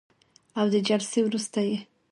[0.59, 1.77] او د جلسې وروسته یې